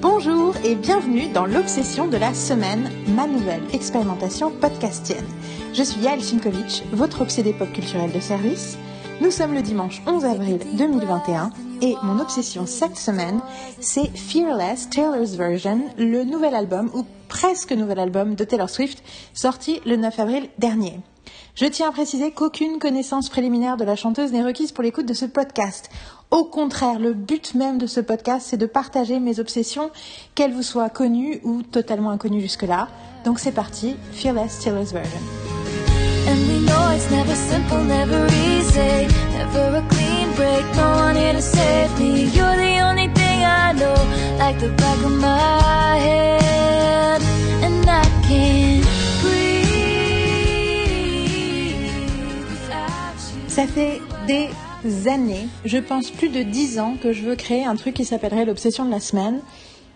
[0.00, 5.26] Bonjour et bienvenue dans l'obsession de la semaine, ma nouvelle expérimentation podcastienne.
[5.74, 8.78] Je suis Yael Simkovic, votre obsédé pop culturel de service.
[9.20, 11.50] Nous sommes le dimanche 11 avril 2021
[11.82, 13.40] et mon obsession cette semaine,
[13.80, 19.02] c'est Fearless Taylor's Version, le nouvel album ou presque nouvel album de Taylor Swift
[19.34, 21.00] sorti le 9 avril dernier.
[21.54, 25.14] Je tiens à préciser qu'aucune connaissance préliminaire de la chanteuse n'est requise pour l'écoute de
[25.14, 25.90] ce podcast.
[26.30, 29.90] Au contraire, le but même de ce podcast, c'est de partager mes obsessions,
[30.34, 32.88] qu'elles vous soient connues ou totalement inconnues jusque-là.
[33.24, 35.20] Donc c'est parti, Fearless Taylor's Version.
[53.58, 57.74] Ça fait des années, je pense plus de dix ans, que je veux créer un
[57.74, 59.40] truc qui s'appellerait l'obsession de la semaine.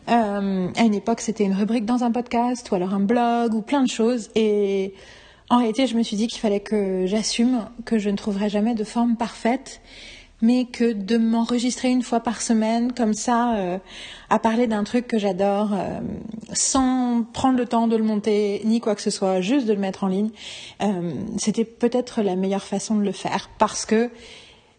[0.08, 3.62] Euh, à une époque, c'était une rubrique dans un podcast ou alors un blog ou
[3.62, 4.30] plein de choses.
[4.34, 4.94] Et
[5.48, 8.74] en réalité, je me suis dit qu'il fallait que j'assume que je ne trouverais jamais
[8.74, 9.80] de forme parfaite
[10.42, 13.78] mais que de m'enregistrer une fois par semaine comme ça euh,
[14.28, 16.00] à parler d'un truc que j'adore euh,
[16.52, 19.78] sans prendre le temps de le monter ni quoi que ce soit, juste de le
[19.78, 20.30] mettre en ligne,
[20.82, 24.10] euh, c'était peut-être la meilleure façon de le faire parce que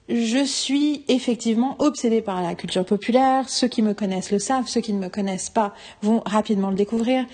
[0.10, 3.48] je suis effectivement obsédée par la culture populaire.
[3.48, 6.76] Ceux qui me connaissent le savent, ceux qui ne me connaissent pas vont rapidement le
[6.76, 7.26] découvrir.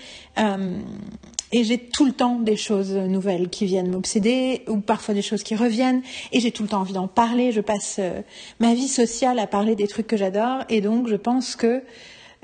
[1.52, 5.42] Et j'ai tout le temps des choses nouvelles qui viennent m'obséder, ou parfois des choses
[5.42, 7.50] qui reviennent, et j'ai tout le temps envie d'en parler.
[7.50, 8.22] Je passe euh,
[8.60, 11.82] ma vie sociale à parler des trucs que j'adore, et donc je pense que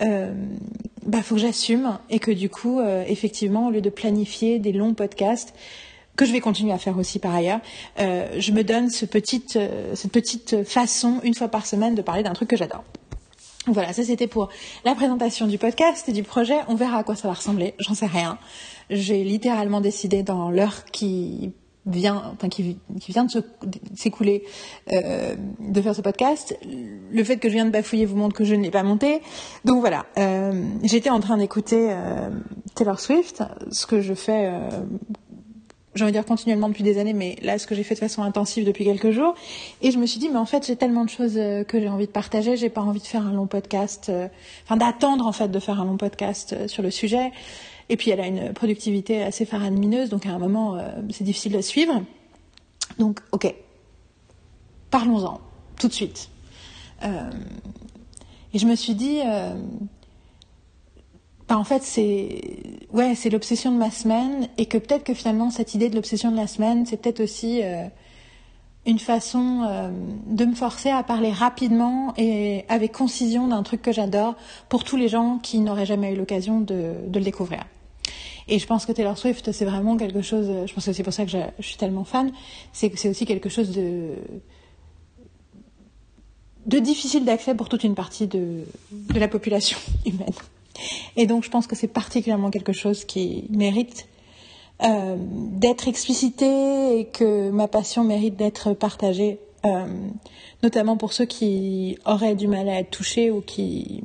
[0.02, 0.34] euh,
[1.06, 4.72] bah faut que j'assume, et que du coup, euh, effectivement, au lieu de planifier des
[4.72, 5.54] longs podcasts,
[6.16, 7.60] que je vais continuer à faire aussi par ailleurs,
[8.00, 9.58] euh, je me donne ce petite,
[9.94, 12.84] cette petite façon, une fois par semaine, de parler d'un truc que j'adore.
[13.66, 14.48] Voilà, ça c'était pour
[14.84, 16.56] la présentation du podcast et du projet.
[16.68, 18.38] On verra à quoi ça va ressembler, j'en sais rien.
[18.90, 21.52] J'ai littéralement décidé dans l'heure qui
[21.86, 23.44] vient, enfin qui, vient de
[23.94, 24.44] s'écouler,
[24.92, 26.58] euh, de faire ce podcast.
[26.64, 29.20] Le fait que je viens de bafouiller vous montre que je ne l'ai pas monté.
[29.64, 32.30] Donc voilà, euh, j'étais en train d'écouter euh,
[32.74, 34.50] Taylor Swift, ce que je fais
[35.96, 38.00] j'ai envie de dire continuellement depuis des années, mais là, ce que j'ai fait de
[38.00, 39.34] façon intensive depuis quelques jours.
[39.82, 41.88] Et je me suis dit, mais en fait, j'ai tellement de choses euh, que j'ai
[41.88, 44.28] envie de partager, j'ai pas envie de faire un long podcast, euh,
[44.64, 47.32] enfin d'attendre en fait de faire un long podcast euh, sur le sujet.
[47.88, 50.78] Et puis elle a une productivité assez faramineuse, donc à un moment,
[51.10, 52.02] c'est difficile de suivre.
[52.98, 53.54] Donc, ok,
[54.90, 55.40] parlons-en
[55.78, 56.28] tout de suite.
[57.02, 59.20] et je me suis dit,
[61.48, 62.40] bah, en fait, c'est
[62.92, 66.32] ouais, c'est l'obsession de ma semaine et que peut-être que finalement cette idée de l'obsession
[66.32, 67.84] de la semaine, c'est peut-être aussi euh,
[68.84, 69.90] une façon euh,
[70.26, 74.34] de me forcer à parler rapidement et avec concision d'un truc que j'adore
[74.68, 77.64] pour tous les gens qui n'auraient jamais eu l'occasion de, le découvrir.
[78.48, 80.66] Et je pense que Taylor Swift, c'est vraiment quelque chose.
[80.66, 82.30] Je pense que c'est pour ça que je, je suis tellement fan.
[82.72, 84.14] C'est que c'est aussi quelque chose de
[86.66, 90.34] de difficile d'accès pour toute une partie de, de la population humaine.
[91.16, 94.08] Et donc je pense que c'est particulièrement quelque chose qui mérite
[94.82, 99.86] euh, d'être explicité et que ma passion mérite d'être partagée, euh,
[100.62, 104.02] notamment pour ceux qui auraient du mal à être touchés ou qui,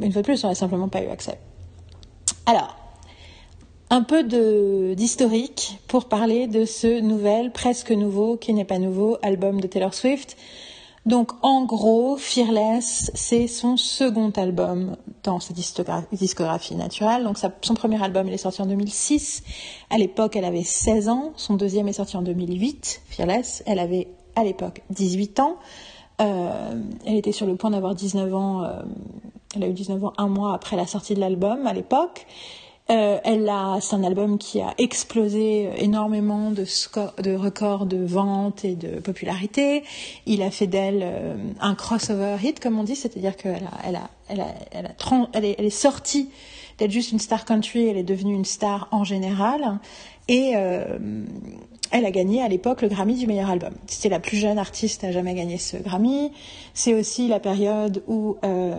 [0.00, 1.38] une fois de plus, n'auraient simplement pas eu accès.
[2.46, 2.76] Alors,
[3.90, 4.22] un peu
[4.94, 9.92] d'historique pour parler de ce nouvel, presque nouveau, qui n'est pas nouveau, album de Taylor
[9.92, 10.36] Swift.
[11.06, 17.24] Donc en gros, Fearless, c'est son second album dans sa discographie naturelle.
[17.24, 19.42] Donc son premier album, il est sorti en 2006.
[19.88, 21.32] À l'époque, elle avait 16 ans.
[21.36, 23.62] Son deuxième est sorti en 2008, Fearless.
[23.66, 25.56] Elle avait à l'époque 18 ans.
[26.20, 28.62] Euh, elle était sur le point d'avoir 19 ans.
[28.62, 28.82] Euh,
[29.56, 32.26] elle a eu 19 ans un mois après la sortie de l'album à l'époque.
[32.90, 36.64] Euh, elle a, c'est un album qui a explosé énormément de,
[37.22, 39.84] de records de vente et de popularité.
[40.26, 43.96] Il a fait d'elle euh, un crossover hit, comme on dit, c'est-à-dire qu'elle a, elle
[43.96, 46.30] a, elle a, elle, a, elle, est, elle est sortie
[46.78, 49.78] d'être juste une star country, elle est devenue une star en général.
[50.26, 50.98] Et euh,
[51.90, 53.74] elle a gagné à l'époque le Grammy du meilleur album.
[53.86, 56.32] C'était la plus jeune artiste à jamais gagner ce Grammy.
[56.72, 58.74] C'est aussi la période où euh,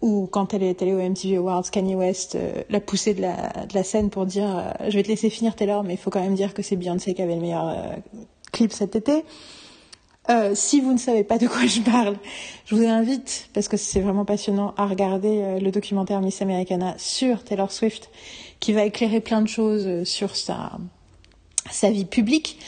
[0.00, 3.66] ou quand elle est allée au MTV Awards, Kanye West euh, l'a poussée de la,
[3.66, 6.10] de la scène pour dire euh, je vais te laisser finir Taylor, mais il faut
[6.10, 7.96] quand même dire que c'est Beyoncé qui avait le meilleur euh,
[8.52, 9.24] clip cet été.
[10.54, 12.16] si vous ne savez pas de quoi je parle,
[12.66, 17.44] je vous invite, parce que c'est vraiment passionnant, à regarder le documentaire Miss Americana sur
[17.44, 18.10] Taylor Swift,
[18.60, 20.78] qui va éclairer plein de choses sur sa,
[21.70, 22.58] sa vie publique.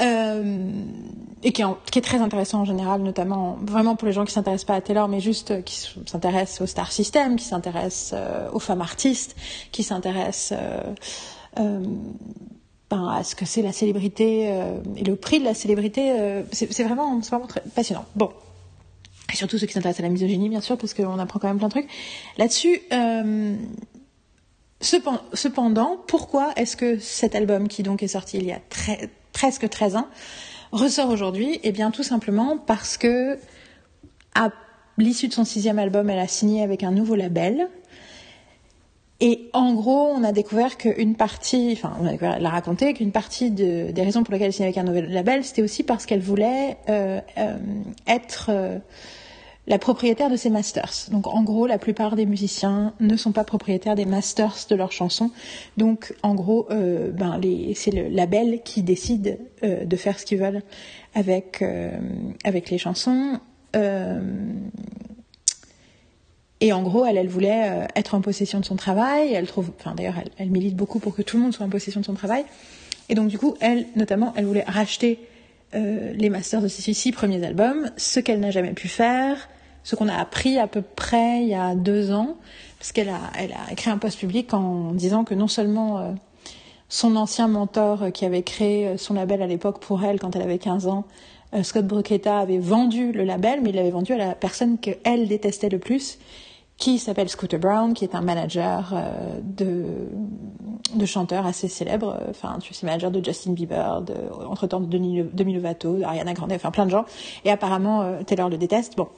[0.00, 4.74] Et qui est, très intéressant en général, notamment vraiment pour les gens qui s'intéressent pas
[4.74, 8.18] à Taylor, mais juste qui s'intéressent au star system, qui s'intéressent
[8.52, 9.36] aux femmes artistes,
[9.70, 10.58] qui s'intéressent
[11.56, 14.54] ben, à ce que c'est la célébrité
[14.96, 16.42] et le prix de la célébrité.
[16.52, 18.04] c'est vraiment, très passionnant.
[18.16, 18.30] Bon,
[19.32, 21.58] et surtout ceux qui s'intéressent à la misogynie, bien sûr, parce qu'on apprend quand même
[21.58, 21.88] plein de trucs.
[22.36, 23.56] Là-dessus, euh,
[24.80, 28.60] cependant, pourquoi est-ce que cet album, qui donc est sorti il y a
[29.32, 30.08] presque 13 ans,
[30.72, 33.38] ressort aujourd'hui Eh bien, tout simplement parce que,
[34.34, 34.50] à
[34.98, 37.68] l'issue de son sixième album, elle a signé avec un nouveau label.
[39.20, 42.92] Et en gros, on a découvert qu'une partie, enfin, on a découvert, elle a raconté
[42.92, 46.06] qu'une partie des raisons pour lesquelles elle signait avec un nouveau label, c'était aussi parce
[46.06, 47.56] qu'elle voulait euh, euh,
[48.08, 48.50] être
[49.66, 51.06] la propriétaire de ces masters.
[51.10, 54.92] Donc en gros, la plupart des musiciens ne sont pas propriétaires des masters de leurs
[54.92, 55.30] chansons.
[55.76, 57.40] Donc en gros, euh, ben,
[57.74, 60.62] c'est le label qui décide euh, de faire ce qu'ils veulent
[61.14, 61.96] avec, euh,
[62.44, 63.38] avec les chansons.
[66.60, 69.32] et en gros, elle, elle voulait être en possession de son travail.
[69.32, 72.00] Elle trouve, enfin d'ailleurs, elle milite beaucoup pour que tout le monde soit en possession
[72.00, 72.44] de son travail.
[73.08, 75.18] Et donc du coup, elle, notamment, elle voulait racheter
[75.74, 79.48] euh, les masters de ses six premiers albums, ce qu'elle n'a jamais pu faire,
[79.84, 82.36] ce qu'on a appris à peu près il y a deux ans,
[82.78, 86.12] parce qu'elle a, elle a écrit un post public en disant que non seulement euh,
[86.88, 90.42] son ancien mentor euh, qui avait créé son label à l'époque pour elle quand elle
[90.42, 91.04] avait 15 ans,
[91.62, 95.68] Scott Bruchetta avait vendu le label, mais il l'avait vendu à la personne qu'elle détestait
[95.68, 96.18] le plus,
[96.78, 99.84] qui s'appelle Scooter Brown, qui est un manager euh, de,
[100.94, 102.18] de chanteurs assez célèbres.
[102.28, 104.14] Enfin, tu sais, manager de Justin Bieber, de,
[104.46, 107.04] entre-temps de Demi Lovato, d'Ariana Grande, enfin plein de gens.
[107.44, 108.96] Et apparemment, euh, Taylor le déteste.
[108.96, 109.08] Bon,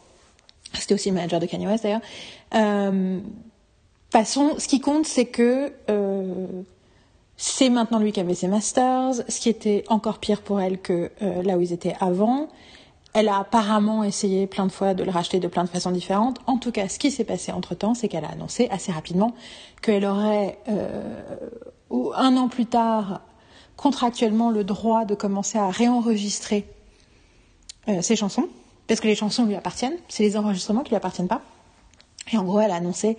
[0.72, 2.00] c'était aussi le manager de Kanye West d'ailleurs.
[2.54, 3.20] Euh,
[4.10, 6.46] façon, ce qui compte, c'est que euh,
[7.36, 11.10] c'est maintenant lui qui avait ses masters, ce qui était encore pire pour elle que
[11.20, 12.48] là où ils étaient avant.
[13.14, 16.38] Elle a apparemment essayé plein de fois de le racheter de plein de façons différentes.
[16.46, 19.34] En tout cas, ce qui s'est passé entre-temps, c'est qu'elle a annoncé assez rapidement
[19.82, 21.16] qu'elle aurait, euh,
[22.16, 23.20] un an plus tard,
[23.76, 26.66] contractuellement le droit de commencer à réenregistrer
[27.88, 28.48] euh, ses chansons,
[28.88, 31.42] parce que les chansons lui appartiennent, c'est les enregistrements qui lui appartiennent pas.
[32.32, 33.16] Et en gros, elle a annoncé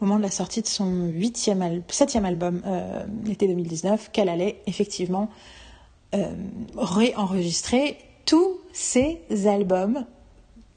[0.00, 4.60] au moment de la sortie de son huitième septième album, euh, l'été 2019, qu'elle allait
[4.66, 5.28] effectivement
[6.14, 6.34] euh,
[6.76, 10.04] réenregistrer tous ces albums,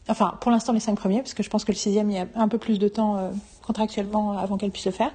[0.07, 2.19] enfin pour l'instant les cinq premiers, parce que je pense que le sixième, il y
[2.19, 3.31] a un peu plus de temps euh,
[3.65, 5.11] contractuellement avant qu'elle puisse le faire.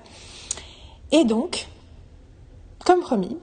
[1.12, 1.68] Et donc,
[2.84, 3.38] comme promis,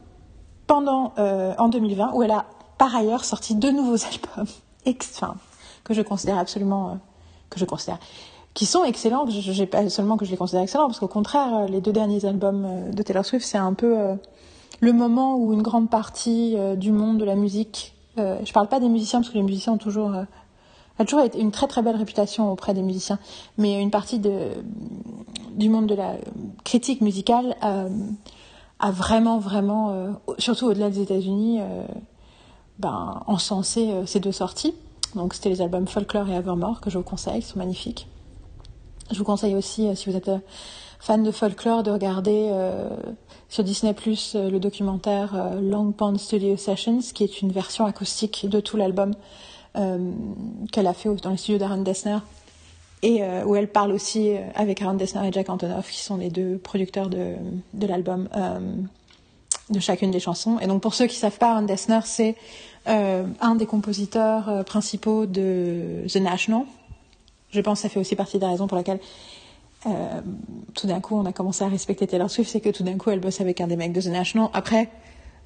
[0.68, 2.46] pendant euh, en 2020, où elle a
[2.78, 3.96] par ailleurs sorti deux nouveaux
[4.36, 4.54] albums,
[4.88, 5.36] enfin,
[5.84, 6.96] que je considère absolument, euh,
[7.50, 8.00] que je considère,
[8.54, 9.26] qui sont excellents.
[9.28, 12.26] Je, n'ai pas seulement que je les considère excellents, parce qu'au contraire, les deux derniers
[12.26, 13.96] albums de Taylor Swift, c'est un peu
[14.82, 18.80] le moment où une grande partie du monde de la musique euh, je parle pas
[18.80, 20.24] des musiciens parce que les musiciens ont toujours, euh,
[21.00, 23.20] a toujours été une très très belle réputation auprès des musiciens,
[23.58, 24.50] mais une partie de,
[25.54, 26.16] du monde de la
[26.64, 27.90] critique musicale euh,
[28.80, 31.60] a vraiment vraiment, euh, surtout au-delà des États-Unis,
[32.80, 34.74] ben, encensé ces deux sorties.
[35.16, 38.08] Donc c'était les albums Folklore et Evermore que je vous conseille, ils sont magnifiques.
[39.12, 40.32] Je vous conseille aussi, si vous êtes
[41.00, 42.50] fan de folklore, de regarder
[43.52, 47.86] sur Disney Plus euh, le documentaire euh, Long Pond Studio Sessions, qui est une version
[47.86, 49.14] acoustique de tout l'album
[49.76, 50.12] euh,
[50.72, 52.18] qu'elle a fait dans les studios d'Aaron Dessner.
[53.04, 56.60] Et où elle parle aussi avec Aaron Dessner et Jack Antonoff, qui sont les deux
[56.60, 57.34] producteurs de,
[57.88, 58.30] l'album,
[59.72, 60.60] de chacune des chansons.
[60.60, 62.36] Et donc pour ceux qui savent pas, Aaron Dessner, c'est
[62.86, 66.62] un des compositeurs principaux de The National.
[67.50, 69.00] Je pense que ça fait aussi partie des raisons pour lesquelles
[69.86, 70.22] euh,
[70.76, 73.10] tout d'un coup, on a commencé à respecter Taylor Swift, c'est que tout d'un coup,
[73.10, 74.50] elle bosse avec un des mecs de The National.
[74.54, 74.90] Après,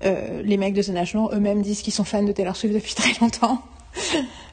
[0.04, 2.96] euh, les mecs de The National eux-mêmes disent qu'ils sont fans de Taylor Swift depuis
[2.96, 3.62] très longtemps.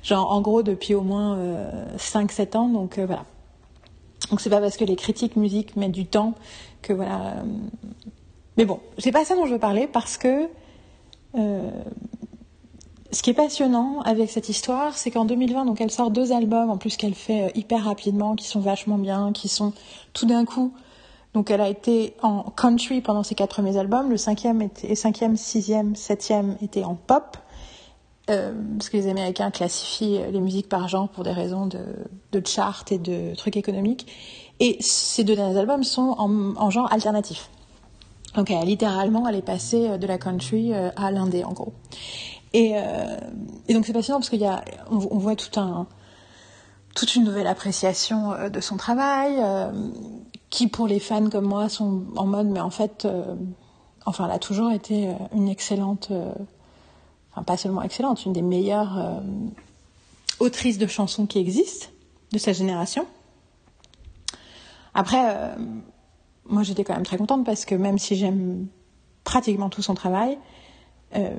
[0.02, 2.68] Genre, en gros, depuis au moins euh, 5-7 ans.
[2.68, 3.24] Donc, euh, voilà.
[4.30, 6.34] Donc, c'est pas parce que les critiques musique mettent du temps
[6.80, 7.42] que voilà.
[8.56, 10.48] Mais bon, c'est pas ça dont je veux parler parce que
[13.12, 16.70] ce qui est passionnant avec cette histoire, c'est qu'en 2020, donc elle sort deux albums,
[16.70, 19.74] en plus qu'elle fait euh, hyper rapidement, qui sont vachement bien, qui sont
[20.14, 20.72] tout d'un coup.
[21.34, 25.36] Donc elle a été en country pendant ses quatre premiers albums, le cinquième était, cinquième,
[25.36, 27.36] sixième, septième était en pop,
[28.30, 31.80] euh, parce que les Américains classifient les musiques par genre pour des raisons de,
[32.32, 34.06] de chart et de trucs économiques.
[34.60, 37.50] Et ces deux derniers albums sont en, en genre alternatif.
[38.36, 41.74] Donc elle, littéralement, elle est passée de la country euh, à l'indé en gros.
[42.52, 43.16] Et, euh,
[43.68, 45.86] et donc c'est passionnant parce a, on, voit tout un,
[46.94, 49.72] toute une nouvelle appréciation euh, de son travail, euh,
[50.50, 53.34] qui pour les fans comme moi sont en mode, mais en fait, euh,
[54.04, 56.12] enfin, elle a toujours été une excellente,
[57.32, 59.20] enfin pas seulement excellente, une des meilleures euh,
[60.40, 61.86] autrices de chansons qui existent
[62.32, 63.06] de sa génération.
[64.94, 65.54] Après, euh,
[66.44, 68.66] moi j'étais quand même très contente parce que même si j'aime
[69.24, 70.38] pratiquement tout son travail,
[71.14, 71.30] euh,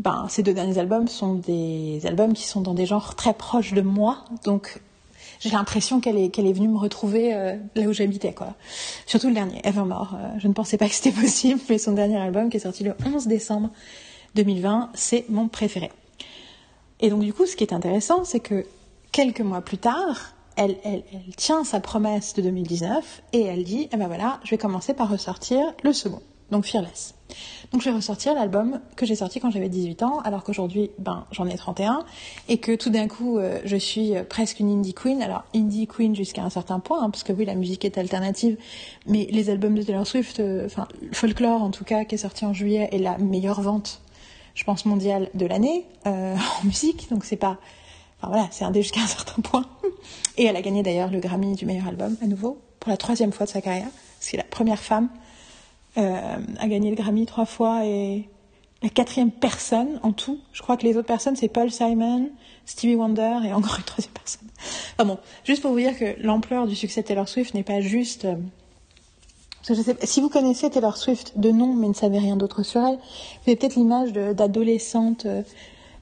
[0.00, 3.74] ben, ces deux derniers albums sont des albums qui sont dans des genres très proches
[3.74, 4.80] de moi, donc
[5.40, 8.54] j'ai l'impression qu'elle est, qu'elle est venue me retrouver euh, là où j'habitais, quoi.
[9.04, 10.14] Surtout le dernier, Evermore.
[10.14, 12.82] Euh, je ne pensais pas que c'était possible, mais son dernier album qui est sorti
[12.82, 13.68] le 11 décembre
[14.36, 15.90] 2020, c'est mon préféré.
[17.00, 18.64] Et donc du coup, ce qui est intéressant, c'est que
[19.12, 23.90] quelques mois plus tard, elle, elle, elle, tient sa promesse de 2019 et elle dit,
[23.92, 27.14] eh ben voilà, je vais commencer par ressortir le second, donc Fearless.
[27.72, 31.26] Donc je vais ressortir l'album que j'ai sorti quand j'avais 18 ans, alors qu'aujourd'hui, ben,
[31.30, 32.04] j'en ai 31,
[32.48, 35.22] et que tout d'un coup, euh, je suis presque une indie queen.
[35.22, 38.56] Alors indie queen jusqu'à un certain point, hein, parce que oui, la musique est alternative,
[39.06, 42.44] mais les albums de Taylor Swift, euh, enfin Folklore en tout cas, qui est sorti
[42.44, 44.00] en juillet, est la meilleure vente,
[44.54, 47.08] je pense, mondiale de l'année euh, en musique.
[47.10, 47.58] Donc c'est pas,
[48.18, 49.66] enfin voilà, c'est un dé jusqu'à un certain point.
[50.36, 53.32] Et elle a gagné d'ailleurs le Grammy du meilleur album à nouveau pour la troisième
[53.32, 53.88] fois de sa carrière.
[54.18, 55.29] C'est la première femme euh,
[55.96, 58.28] a gagné le Grammy trois fois et
[58.82, 60.38] la quatrième personne en tout.
[60.52, 62.30] Je crois que les autres personnes, c'est Paul Simon,
[62.64, 64.48] Stevie Wonder et encore une troisième personne.
[64.94, 67.80] Enfin bon, juste pour vous dire que l'ampleur du succès de Taylor Swift n'est pas
[67.80, 68.24] juste...
[68.24, 68.36] Euh,
[70.04, 73.50] si vous connaissez Taylor Swift de nom mais ne savez rien d'autre sur elle, vous
[73.50, 75.42] avez peut-être l'image d'adolescente euh,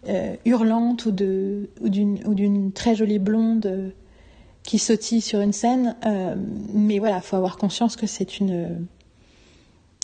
[0.08, 3.90] euh, hurlante ou de ou d'une très jolie blonde euh,
[4.62, 5.96] qui sautille sur une scène.
[6.06, 6.36] Euh,
[6.72, 8.86] mais voilà, faut avoir conscience que c'est une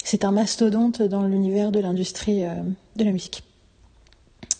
[0.04, 2.54] c'est un mastodonte dans l'univers de l'industrie euh,
[2.94, 3.42] de la musique.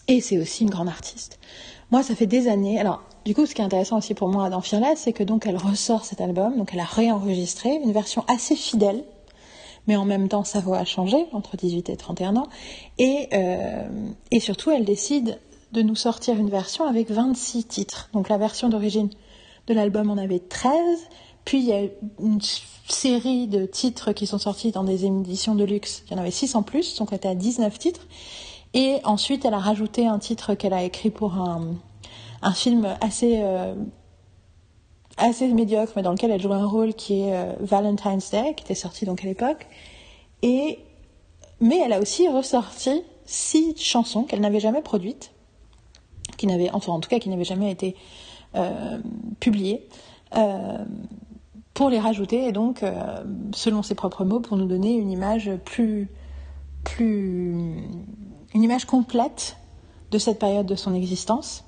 [0.09, 1.39] Et c'est aussi une grande artiste.
[1.91, 2.81] Moi, ça fait des années.
[2.81, 5.47] Alors, du coup, ce qui est intéressant aussi pour moi dans Fearless, c'est que donc
[5.47, 9.05] elle ressort cet album, donc elle a réenregistré une version assez fidèle,
[9.87, 12.49] mais en même temps sa voix a changé entre 18 et 31 ans,
[12.99, 13.89] et, euh,
[14.31, 15.39] et surtout elle décide
[15.73, 18.11] de nous sortir une version avec 26 titres.
[18.13, 19.09] Donc la version d'origine
[19.67, 20.73] de l'album en avait 13,
[21.45, 21.83] puis il y a
[22.21, 22.41] une
[22.89, 26.05] série de titres qui sont sortis dans des éditions de luxe.
[26.07, 28.07] Il y en avait 6 en plus, donc elle était à 19 titres.
[28.73, 31.77] Et ensuite, elle a rajouté un titre qu'elle a écrit pour un,
[32.43, 33.75] un film assez, euh,
[35.17, 38.65] assez médiocre, mais dans lequel elle joue un rôle qui est euh, Valentine's Day, qui
[38.65, 39.67] était sorti donc à l'époque.
[40.43, 40.81] Et,
[41.61, 45.33] mais elle a aussi ressorti six chansons qu'elle n'avait jamais produites,
[46.37, 47.97] qui n'avaient, enfin en tout cas qui n'avaient jamais été
[48.57, 48.99] euh,
[49.41, 49.87] publiées.
[51.75, 55.51] Pour les rajouter et donc, euh, selon ses propres mots, pour nous donner une image
[55.65, 56.09] plus,
[56.85, 57.85] plus,
[58.55, 59.57] une image complète
[60.13, 61.65] de cette période de son existence.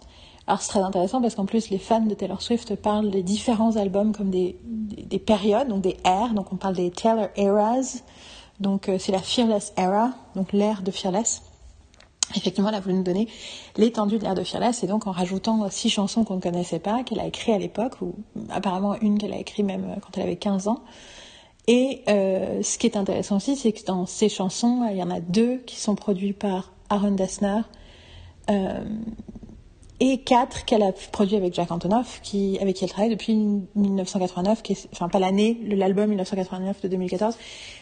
[0.46, 3.76] Alors c'est très intéressant parce qu'en plus les fans de Taylor Swift parlent des différents
[3.76, 8.02] albums comme des, des, des périodes, donc des airs, donc on parle des Taylor Eras,
[8.60, 11.42] donc euh, c'est la Fearless Era, donc l'ère de Fearless.
[12.34, 13.28] Effectivement, elle a voulu nous donner
[13.76, 17.04] l'étendue de l'ère de Fearless, et donc en rajoutant six chansons qu'on ne connaissait pas,
[17.04, 18.14] qu'elle a écrites à l'époque, ou
[18.50, 20.82] apparemment une qu'elle a écrite même quand elle avait 15 ans.
[21.68, 25.10] Et euh, ce qui est intéressant aussi, c'est que dans ces chansons, il y en
[25.10, 27.60] a deux qui sont produites par Aaron Dessner,
[28.50, 28.84] euh,
[29.98, 33.34] et quatre qu'elle a produit avec Jack Antonoff, qui, avec qui elle travaille depuis
[33.74, 37.36] 1989, qui enfin pas l'année, l'album 1989 de 2014,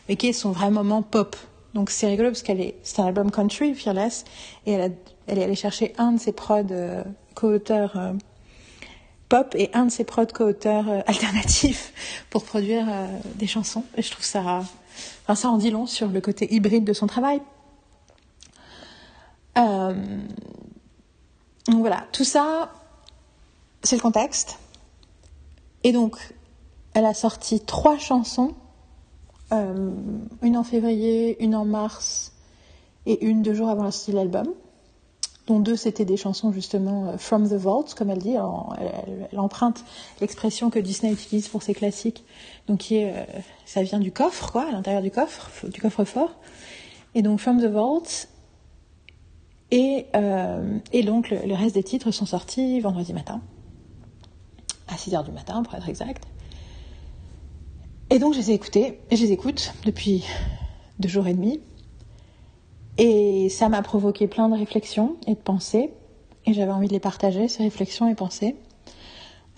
[0.08, 1.36] mais qui est son vrai moment pop.
[1.75, 4.25] Donc c'est rigolo parce qu'elle est, c'est un album country, Fearless,
[4.64, 4.93] et elle,
[5.26, 7.02] est allée chercher un de ses prods euh,
[7.35, 8.12] co-auteurs euh,
[9.28, 12.87] pop et un de ses prods co-auteurs euh, alternatifs pour produire
[13.35, 13.85] des chansons.
[13.97, 14.40] Et je trouve ça,
[15.25, 17.43] enfin ça en dit long sur le côté hybride de son travail.
[21.66, 22.73] Donc voilà, tout ça,
[23.83, 24.59] c'est le contexte.
[25.83, 26.16] Et donc,
[26.93, 28.54] elle a sorti trois chansons
[29.54, 29.90] euh,
[30.42, 32.32] une en février, une en mars
[33.06, 34.46] et une deux jours avant la sortie de l'album,
[35.46, 38.37] dont deux c'était des chansons justement euh, From the Vault, comme elle dit.
[39.30, 39.84] Elle, emprunte
[40.20, 42.25] l'expression que Disney utilise pour ses classiques,
[42.66, 43.25] donc qui est, euh,
[43.66, 46.34] ça vient du coffre, quoi, à l'intérieur du coffre, du coffre-fort.
[47.14, 48.28] Et donc From the Vault.
[49.70, 50.06] Et,
[51.04, 53.40] donc le, le, reste des titres sont sortis vendredi matin,
[54.87, 56.25] à 6 heures du matin pour être exact.
[58.14, 60.25] Et donc je les ai écoutés, et je les écoute depuis
[61.00, 61.61] deux jours et demi.
[62.97, 65.92] Et ça m'a provoqué plein de réflexions et de pensées.
[66.47, 68.54] Et j'avais envie de les partager, ces réflexions et pensées.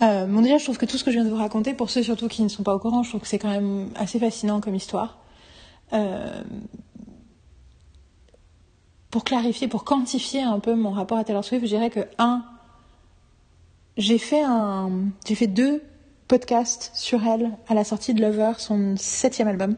[0.00, 1.90] Euh, bon, déjà, je trouve que tout ce que je viens de vous raconter, pour
[1.90, 4.18] ceux surtout qui ne sont pas au courant, je trouve que c'est quand même assez
[4.18, 5.18] fascinant comme histoire.
[5.92, 6.42] Euh,
[9.10, 12.42] pour clarifier, pour quantifier un peu mon rapport à Taylor Swift, je dirais que, un,
[13.98, 15.82] j'ai fait un, j'ai fait deux
[16.28, 19.76] podcast sur elle à la sortie de Lover, son septième album.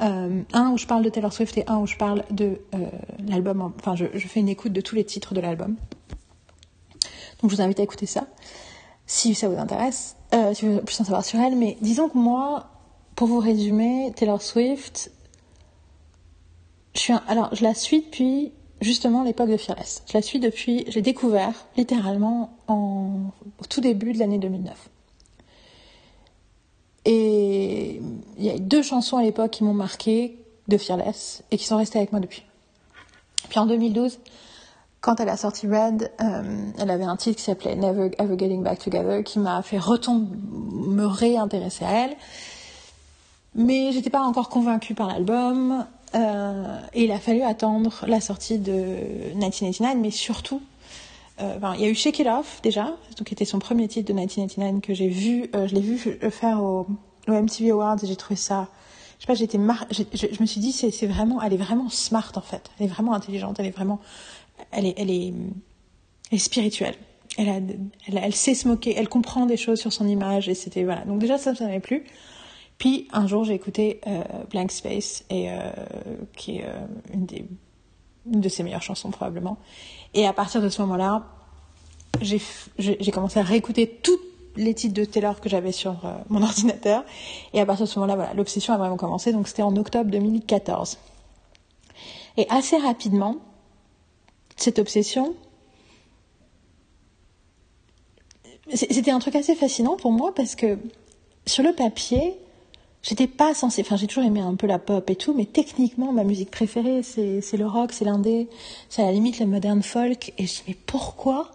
[0.00, 2.78] Euh, un où je parle de Taylor Swift et un où je parle de euh,
[3.26, 3.72] l'album.
[3.78, 5.76] Enfin, je, fais une écoute de tous les titres de l'album.
[7.40, 8.26] Donc, je vous invite à écouter ça
[9.06, 11.56] si ça vous intéresse, euh, si vous voulez plus en savoir sur elle.
[11.56, 12.70] Mais disons que moi,
[13.16, 15.10] pour vous résumer, Taylor Swift,
[16.94, 20.02] je suis un, alors je la suis depuis justement l'époque de Fearless.
[20.06, 24.88] Je la suis depuis, j'ai découvert littéralement en, au tout début de l'année 2009.
[27.04, 28.00] Et
[28.38, 30.36] il y a deux chansons à l'époque qui m'ont marqué
[30.68, 32.44] de Fearless et qui sont restées avec moi depuis.
[33.48, 34.18] Puis en 2012,
[35.00, 38.62] quand elle a sorti Red, euh, elle avait un titre qui s'appelait Never Ever Getting
[38.62, 42.16] Back Together qui m'a fait retomber, me réintéresser à elle.
[43.54, 45.86] Mais j'étais pas encore convaincue par l'album.
[46.14, 48.72] Euh, et il a fallu attendre la sortie de
[49.34, 50.60] 1989, mais surtout,
[51.40, 54.12] euh, il y a eu Shake It Off déjà, qui était son premier titre de
[54.12, 55.98] 1989 que j'ai vu, euh, je l'ai vu
[56.30, 56.86] faire au,
[57.28, 58.68] MTV Awards et j'ai trouvé ça,
[59.18, 62.40] je sais pas, j'étais je, me suis dit c'est vraiment, elle est vraiment smart en
[62.40, 64.00] fait, elle est vraiment intelligente, elle est vraiment,
[64.72, 65.32] elle est, elle est,
[66.30, 66.94] elle est spirituelle.
[67.38, 67.78] Elle,
[68.12, 71.04] elle, sait se moquer, elle comprend des choses sur son image et c'était voilà.
[71.04, 72.04] Donc déjà ça, m'avait plu.
[72.78, 75.70] Puis un jour, j'ai écouté euh, Blank Space, et, euh,
[76.36, 77.44] qui est euh, une, des,
[78.26, 79.58] une de ses meilleures chansons probablement.
[80.14, 81.24] Et à partir de ce moment-là,
[82.20, 84.18] j'ai commencé à réécouter tous
[84.56, 87.04] les titres de Taylor que j'avais sur euh, mon ordinateur.
[87.52, 89.32] Et à partir de ce moment-là, voilà, l'obsession a vraiment commencé.
[89.32, 90.98] Donc c'était en octobre 2014.
[92.36, 93.36] Et assez rapidement,
[94.56, 95.34] cette obsession,
[98.72, 100.78] c'était un truc assez fascinant pour moi parce que
[101.46, 102.36] sur le papier,
[103.02, 106.12] J'étais pas censée, enfin j'ai toujours aimé un peu la pop et tout, mais techniquement
[106.12, 108.48] ma musique préférée c'est, c'est le rock, c'est l'indé,
[108.90, 110.34] c'est à la limite le modern folk.
[110.36, 111.50] Et je dis mais pourquoi?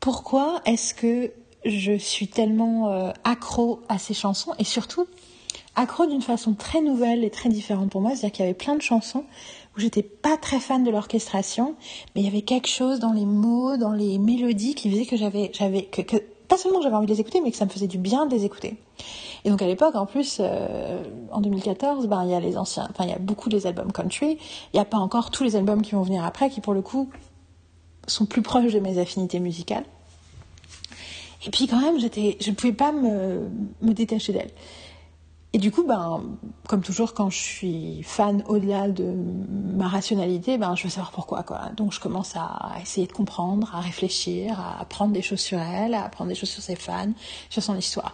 [0.00, 1.32] Pourquoi est-ce que
[1.64, 4.52] je suis tellement euh, accro à ces chansons?
[4.58, 5.06] Et surtout
[5.76, 8.76] accro d'une façon très nouvelle et très différente pour moi, c'est-à-dire qu'il y avait plein
[8.76, 9.24] de chansons
[9.76, 11.74] où j'étais pas très fan de l'orchestration,
[12.14, 15.16] mais il y avait quelque chose dans les mots, dans les mélodies qui faisait que
[15.16, 16.16] j'avais, j'avais, que, que
[16.48, 18.34] pas seulement j'avais envie de les écouter, mais que ça me faisait du bien de
[18.34, 18.76] les écouter.
[19.44, 22.88] Et donc à l'époque, en plus, euh, en 2014, ben il y a les anciens,
[22.90, 24.38] enfin il y a beaucoup des albums country.
[24.72, 26.82] Il n'y a pas encore tous les albums qui vont venir après, qui pour le
[26.82, 27.10] coup
[28.06, 29.84] sont plus proches de mes affinités musicales.
[31.46, 33.48] Et puis quand même, j'étais, je ne pouvais pas me,
[33.82, 34.50] me détacher d'elle.
[35.54, 36.20] Et du coup, ben,
[36.66, 39.14] comme toujours, quand je suis fan au-delà de
[39.76, 41.70] ma rationalité, ben, je veux savoir pourquoi, quoi.
[41.76, 45.94] Donc, je commence à essayer de comprendre, à réfléchir, à apprendre des choses sur elle,
[45.94, 47.12] à apprendre des choses sur ses fans,
[47.50, 48.12] sur son histoire.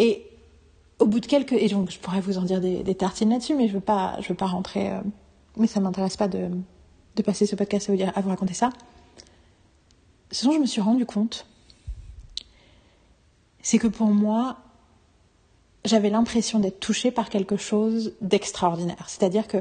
[0.00, 0.26] Et
[1.04, 3.68] au bout de quelques, et donc, je pourrais vous en dire des, tartines là-dessus, mais
[3.68, 5.00] je veux pas, je veux pas rentrer, euh,
[5.56, 6.48] mais ça m'intéresse pas de,
[7.16, 8.70] de passer ce podcast à vous dire, vous raconter ça.
[10.30, 11.46] Ce dont je me suis rendu compte,
[13.60, 14.56] c'est que pour moi,
[15.84, 19.04] j'avais l'impression d'être touchée par quelque chose d'extraordinaire.
[19.06, 19.58] C'est-à-dire que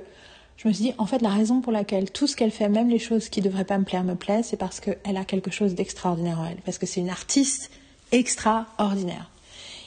[0.55, 2.89] je me suis dit, en fait, la raison pour laquelle tout ce qu'elle fait, même
[2.89, 5.75] les choses qui devraient pas me plaire, me plaisent, c'est parce qu'elle a quelque chose
[5.75, 6.61] d'extraordinaire en elle.
[6.63, 7.69] Parce que c'est une artiste
[8.13, 9.29] extraordinaire.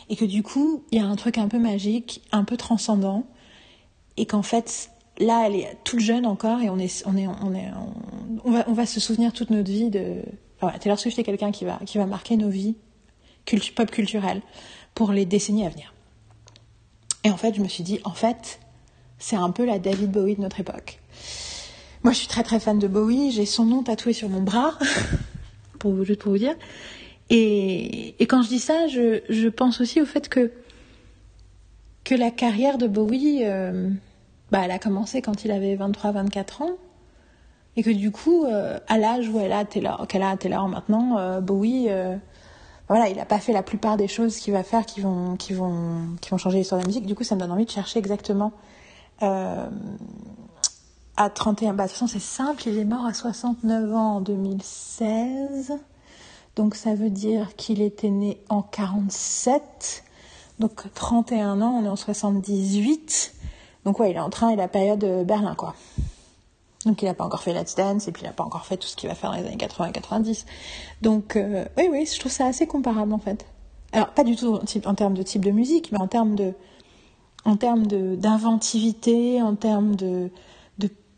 [0.09, 3.27] Et que du coup, il y a un truc un peu magique, un peu transcendant.
[4.17, 7.55] Et qu'en fait, là, elle est toute jeune encore et on est, on est, on
[7.55, 7.71] est,
[8.45, 10.23] on, va, on va se souvenir toute notre vie de.
[10.57, 12.77] Enfin, voilà, Taylor Swift est quelqu'un qui va, qui va marquer nos vies
[13.75, 14.43] pop culturelles
[14.95, 15.95] pour les décennies à venir.
[17.25, 18.61] Et en fait, je me suis dit, en fait,
[19.19, 21.01] c'est un peu la David Bowie de notre époque.
[22.03, 23.33] Moi, je suis très très fan de Bowie.
[23.33, 24.79] J'ai son nom tatoué sur mon bras,
[26.05, 26.55] juste pour vous dire.
[27.31, 30.53] Et, quand je dis ça, je, pense aussi au fait que,
[32.05, 33.91] que la carrière de Bowie, euh,
[34.51, 36.77] bah, elle a commencé quand il avait 23-24 ans.
[37.79, 41.19] Et que du coup, euh, à l'âge où elle a Taylor, qu'elle a Taylor maintenant,
[41.19, 41.89] euh, Bowie,
[42.89, 45.53] voilà, il n'a pas fait la plupart des choses qu'il va faire qui vont, qui
[45.53, 47.05] vont, qui vont changer l'histoire de la musique.
[47.05, 48.53] Du coup, ça me donne envie de chercher exactement
[49.21, 49.69] à
[51.29, 51.75] 31.
[51.75, 55.73] Bah, de toute façon, c'est simple, il est mort à 69 ans en 2016.
[56.57, 60.05] Donc, ça veut dire qu'il était né en 47.
[60.59, 63.35] Donc, 31 ans, on est en 78.
[63.85, 65.75] Donc, ouais, il est en train de la période Berlin, quoi.
[66.87, 68.77] Donc il n'a pas encore fait Let's Dance et puis il n'a pas encore fait
[68.77, 70.47] tout ce qu'il va faire dans les années 80 et 90.
[71.03, 73.45] Donc euh, oui, oui, je trouve ça assez comparable en fait.
[73.93, 76.55] Alors pas du tout en, termes de type de musique, mais en termes de,
[77.45, 80.31] en termes d'inventivité, en termes de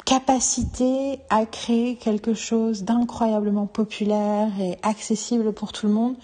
[0.09, 6.16] capacité à créer quelque chose d'incroyablement populaire et accessible pour tout le monde,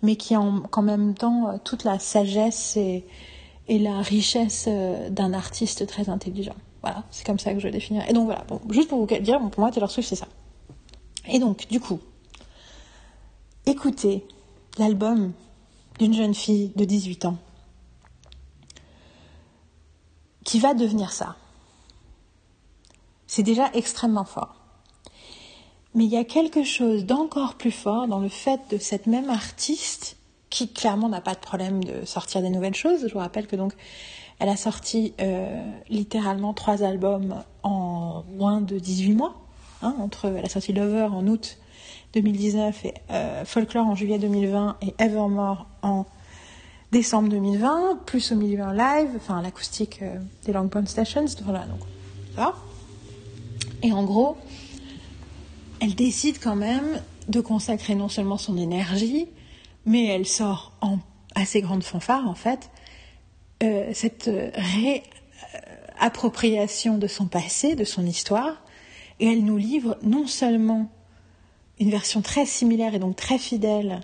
[0.00, 3.04] mais qui a en, même temps euh, toute la sagesse et,
[3.68, 6.54] la richesse euh, d'un artiste très intelligent.
[6.82, 8.08] Voilà, c'est comme ça que je définirais.
[8.10, 10.28] Et donc voilà, juste pour vous dire, pour moi, Taylor c'est ça.
[11.26, 11.98] Et donc, du coup,
[13.66, 14.24] écoutez
[14.78, 15.32] l'album
[15.98, 17.38] d'une jeune fille de 18 ans
[20.44, 21.34] qui va devenir ça.
[23.34, 24.56] C'est déjà extrêmement fort.
[25.94, 29.30] Mais il y a quelque chose d'encore plus fort dans le fait de cette même
[29.30, 30.18] artiste
[30.50, 33.08] qui clairement n'a pas de problème de sortir des nouvelles choses.
[33.08, 33.72] Je vous rappelle que donc
[34.38, 39.34] elle a sorti euh, littéralement trois albums en moins de 18 mois.
[39.80, 41.56] Hein, entre, elle a sorti Lover en août
[42.12, 46.04] 2019 et euh, Folklore en juillet 2020 et Evermore en
[46.90, 51.24] décembre 2020, plus au milieu un live, enfin l'acoustique euh, des Long Pond Stations.
[51.46, 51.80] Voilà, donc
[52.36, 52.52] ça.
[53.82, 54.36] Et en gros,
[55.80, 59.28] elle décide quand même de consacrer non seulement son énergie,
[59.84, 60.98] mais elle sort en
[61.34, 62.70] assez grande fanfare en fait
[63.62, 64.30] euh, cette
[65.98, 68.62] réappropriation de son passé, de son histoire,
[69.20, 70.90] et elle nous livre non seulement
[71.78, 74.00] une version très similaire et donc très fidèle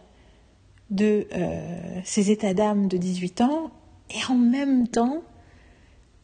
[0.90, 3.70] de euh, ses états d'âme de 18 ans,
[4.10, 5.22] et en même temps,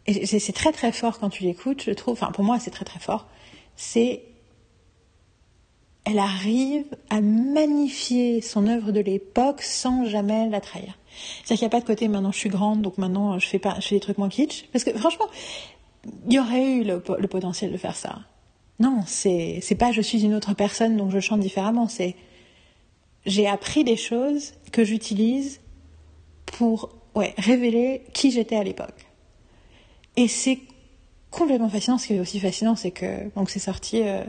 [0.06, 3.00] c'est très très fort quand tu l'écoutes, je trouve, enfin pour moi c'est très très
[3.00, 3.26] fort,
[3.76, 4.22] c'est
[6.04, 10.98] elle arrive à magnifier son œuvre de l'époque sans jamais la trahir.
[11.44, 13.58] C'est-à-dire qu'il n'y a pas de côté maintenant je suis grande, donc maintenant je fais,
[13.58, 14.66] pas, je fais des trucs moins kitsch.
[14.72, 15.26] Parce que franchement,
[16.26, 18.20] il y aurait eu le, potentiel de faire ça.
[18.80, 21.88] Non, c'est, c'est pas je suis une autre personne donc je chante différemment.
[21.88, 22.16] C'est
[23.24, 25.60] j'ai appris des choses que j'utilise
[26.44, 29.06] pour ouais, révéler qui j'étais à l'époque.
[30.16, 30.58] Et c'est
[31.34, 31.98] complètement fascinant.
[31.98, 34.22] Ce qui est aussi fascinant, c'est que donc c'est sorti, euh,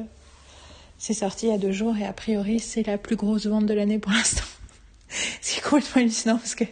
[0.98, 3.66] c'est sorti il y a deux jours et a priori c'est la plus grosse vente
[3.66, 4.44] de l'année pour l'instant.
[5.42, 6.66] c'est complètement hallucinant parce que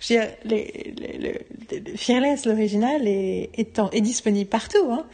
[0.00, 4.90] je veux dire, les, les, le, Fearless, l'original, est, est, disponible partout.
[4.90, 5.04] Hein.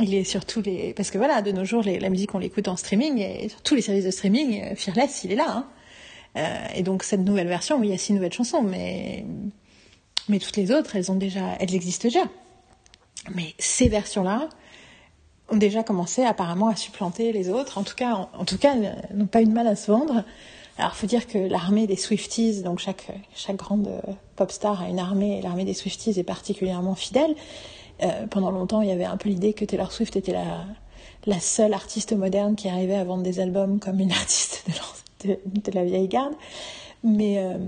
[0.00, 0.92] Il est sur tous les.
[0.94, 3.74] Parce que voilà, de nos jours, la musique, on l'écoute en streaming, et sur tous
[3.74, 5.46] les services de streaming, euh, Fearless, il est là.
[5.48, 5.66] Hein.
[6.36, 9.24] Euh, et donc, cette nouvelle version, oui, il y a six nouvelles chansons, mais,
[10.28, 12.24] mais toutes les autres, elles, ont déjà, elles existent déjà.
[13.34, 14.48] Mais ces versions-là
[15.50, 17.78] ont déjà commencé apparemment à supplanter les autres.
[17.78, 18.74] En tout cas, en, tout cas,
[19.14, 20.24] n'ont pas eu de mal à se vendre.
[20.76, 24.88] Alors, faut dire que l'armée des Swifties, donc chaque, chaque grande euh, pop star a
[24.88, 27.34] une armée, et l'armée des Swifties est particulièrement fidèle.
[28.02, 30.64] Euh, pendant longtemps, il y avait un peu l'idée que Taylor Swift était la,
[31.26, 34.66] la seule artiste moderne qui arrivait à vendre des albums comme une artiste
[35.24, 36.34] de, de, la vieille garde.
[37.02, 37.58] Mais euh,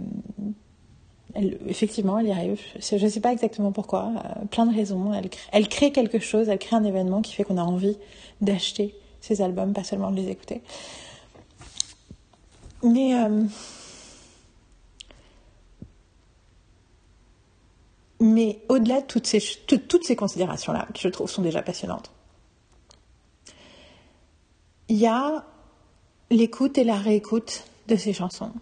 [1.66, 2.60] effectivement, elle y arrive.
[2.80, 4.12] Je ne sais pas exactement pourquoi.
[4.16, 5.12] Euh, plein de raisons.
[5.52, 7.96] Elle, crée quelque chose, elle crée un événement qui fait qu'on a envie
[8.40, 10.62] d'acheter ces albums, pas seulement de les écouter.
[12.82, 13.44] Mais euh,
[18.68, 22.10] au-delà de toutes ces, toutes ces considérations-là, qui je trouve sont déjà passionnantes,
[24.88, 25.44] il y a
[26.30, 28.52] l'écoute et la réécoute de ces chansons.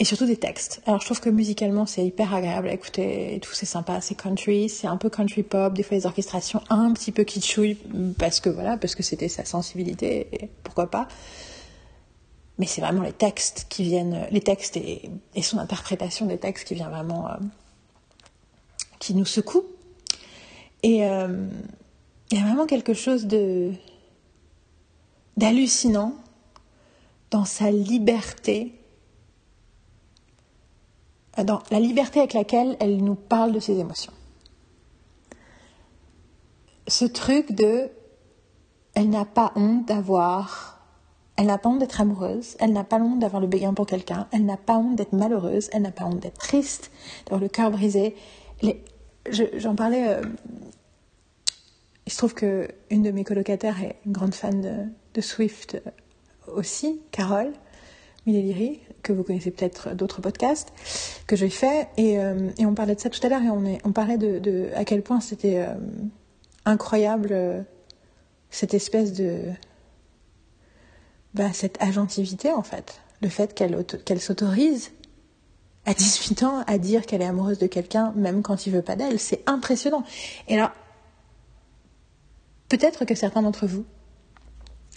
[0.00, 0.80] Et surtout des textes.
[0.86, 4.14] Alors je trouve que musicalement c'est hyper agréable à écouter et tout, c'est sympa, c'est
[4.14, 7.76] country, c'est un peu country pop, des fois les orchestrations un petit peu kitschouilles
[8.16, 11.08] parce que voilà, parce que c'était sa sensibilité pourquoi pas
[12.58, 15.10] mais c'est vraiment les textes qui viennent, les textes et,
[15.42, 17.36] son interprétation des textes qui vient vraiment, euh,
[18.98, 19.64] qui nous secoue.
[20.82, 21.48] Et euh,
[22.30, 23.72] il y a vraiment quelque chose de
[25.36, 26.14] d'hallucinant
[27.30, 28.72] dans sa liberté,
[31.44, 34.12] dans la liberté avec laquelle elle nous parle de ses émotions.
[36.86, 37.90] Ce truc de,
[38.94, 40.78] elle n'a pas honte d'avoir
[41.38, 44.26] elle n'a pas honte d'être amoureuse, elle n'a pas honte d'avoir le béguin pour quelqu'un,
[44.32, 46.90] elle n'a pas honte d'être malheureuse, elle n'a pas honte d'être triste,
[47.26, 48.16] d'avoir le cœur brisé.
[49.30, 50.08] J'en parlais.
[50.08, 50.22] Euh,
[52.06, 55.90] il se trouve que une de mes colocataires est une grande fan de, Swift euh,
[56.52, 57.52] aussi, Carole
[58.26, 60.72] Mileliri, que vous connaissez peut-être d'autres podcasts
[61.26, 64.18] que j'ai fait, et, euh, on parlait de ça tout à l'heure, et on, parlait
[64.18, 65.66] de, à quel point c'était
[66.64, 67.64] incroyable
[68.50, 69.40] cette espèce de
[71.34, 74.90] bah, cette agentivité en fait, le fait qu'elle s'autorise
[75.86, 78.96] à 18 ans à dire qu'elle est amoureuse de quelqu'un même quand il veut pas
[78.96, 80.04] d'elle, c'est impressionnant.
[80.46, 80.70] Et alors,
[82.68, 83.84] peut-être que certains d'entre vous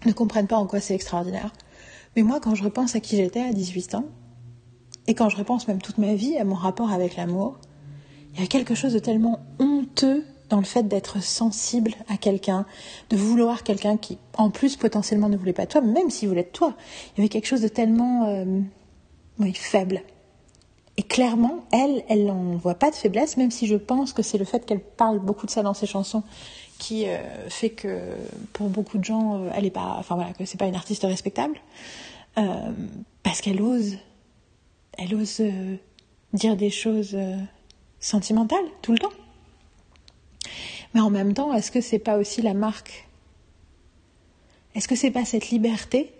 [0.05, 1.53] ne comprennent pas en quoi c'est extraordinaire,
[2.15, 4.05] mais moi quand je repense à qui j'étais à 18 ans,
[5.07, 7.57] et quand je repense même toute ma vie à mon rapport avec l'amour,
[8.33, 12.65] il y a quelque chose de tellement honteux dans le fait d'être sensible à quelqu'un,
[13.09, 16.75] de vouloir quelqu'un qui, en plus, potentiellement ne voulait pas toi, même s'il voulait toi.
[17.13, 18.61] Il y avait quelque chose de tellement euh,
[19.53, 20.01] faible.
[20.97, 24.37] Et clairement, elle, elle n'en voit pas de faiblesse, même si je pense que c'est
[24.37, 26.21] le fait qu'elle parle beaucoup de ça dans ses chansons
[26.81, 27.99] qui euh, fait que
[28.53, 31.03] pour beaucoup de gens, euh, elle est pas, enfin voilà, que c'est pas une artiste
[31.03, 31.55] respectable,
[33.23, 33.97] parce qu'elle ose,
[34.97, 35.43] elle ose
[36.33, 37.15] dire des choses
[37.99, 39.11] sentimentales tout le temps.
[40.93, 43.07] Mais en même temps, est-ce que c'est pas aussi la marque?
[44.73, 46.11] Est-ce que c'est pas cette liberté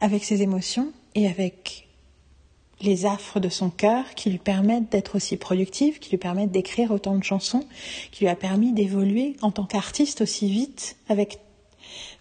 [0.00, 1.88] avec ses émotions et avec
[2.80, 6.90] les affres de son cœur qui lui permettent d'être aussi productive, qui lui permettent d'écrire
[6.90, 7.64] autant de chansons,
[8.10, 11.40] qui lui a permis d'évoluer en tant qu'artiste aussi vite avec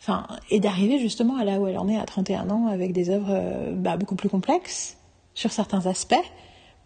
[0.02, 3.10] enfin et d'arriver justement à là où elle en est à 31 ans avec des
[3.10, 4.98] œuvres euh, bah, beaucoup plus complexes
[5.34, 6.16] sur certains aspects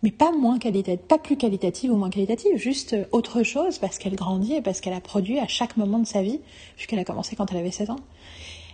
[0.04, 4.16] mais pas moins qualitative, pas plus qualitative ou moins qualitative, juste autre chose parce qu'elle
[4.16, 6.42] grandit et parce qu'elle a produit à chaque moment de sa vie,
[6.76, 8.00] puisqu'elle a commencé quand elle avait 16 ans.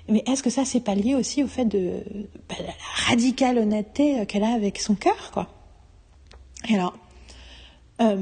[0.10, 2.04] Mais est-ce que ça, c'est pas lié aussi au fait de
[2.48, 2.74] bah, la
[3.08, 5.48] radicale honnêteté qu'elle a avec son cœur, quoi?
[6.68, 6.98] Et alors,
[8.02, 8.18] euh,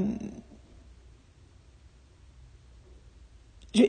[3.74, 3.84] je,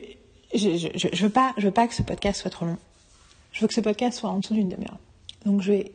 [0.54, 2.78] je, je, veux pas, veux pas que ce podcast soit trop long.
[3.52, 4.98] Je veux que ce podcast soit en dessous d'une demi-heure.
[5.44, 5.92] Donc je vais,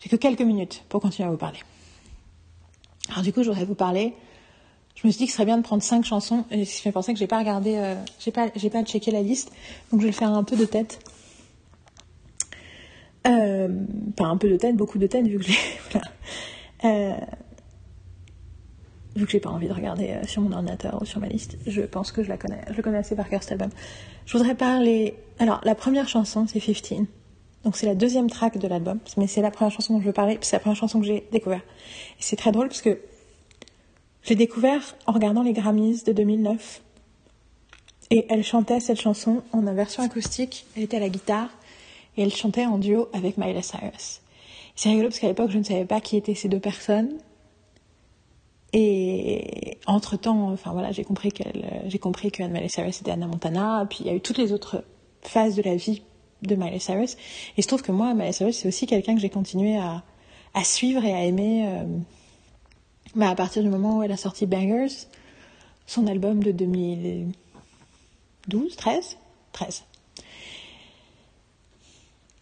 [0.00, 1.58] j'ai que quelques minutes pour continuer à vous parler.
[3.10, 4.14] Alors du coup, je voudrais vous parler.
[4.94, 6.44] Je me suis dit que ce serait bien de prendre cinq chansons.
[6.50, 9.22] Et je me pensais que j'ai pas regardé, euh, j'ai pas, j'ai pas checké la
[9.22, 9.50] liste,
[9.90, 10.98] donc je vais le faire un peu de tête.
[13.26, 13.68] Euh,
[14.18, 15.58] un peu de tête, beaucoup de tête, vu que j'ai.
[16.84, 17.14] Euh,
[19.14, 21.56] vu que j'ai pas envie de regarder euh, sur mon ordinateur ou sur ma liste,
[21.64, 23.70] je pense que je la connais, je le connais assez par cœur cet album.
[24.26, 25.14] Je voudrais parler.
[25.38, 27.06] Alors, la première chanson, c'est 15.
[27.64, 30.12] Donc c'est la deuxième track de l'album, mais c'est la première chanson dont je veux
[30.12, 31.64] parler, c'est la première chanson que j'ai découverte.
[32.18, 32.98] C'est très drôle parce que
[34.22, 36.82] j'ai découvert en regardant les Grammys de 2009.
[38.10, 41.48] Et elle chantait cette chanson en version acoustique, elle était à la guitare,
[42.16, 44.20] et elle chantait en duo avec Miley Cyrus.
[44.76, 47.18] C'est rigolo parce qu'à l'époque, je ne savais pas qui étaient ces deux personnes.
[48.74, 53.26] Et entre temps, enfin voilà, j'ai compris qu'elle, j'ai compris que Miley Cyrus était Anna
[53.26, 54.84] Montana, puis il y a eu toutes les autres
[55.22, 56.02] phases de la vie
[56.42, 57.16] de Miley Cyrus.
[57.56, 60.02] Et je trouve que moi, Miley Cyrus, c'est aussi quelqu'un que j'ai continué à,
[60.54, 61.84] à, suivre et à aimer euh,
[63.14, 65.06] bah, à partir du moment où elle a sorti Bangers,
[65.86, 69.16] son album de 2012, 13
[69.52, 69.84] 13.